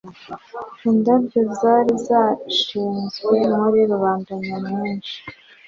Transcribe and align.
indabyo 0.89 1.39
zari 1.59 1.93
zashyizwe 2.07 3.37
muri 3.57 3.79
rubanda 3.91 4.31
nyamwinshi 4.45 5.17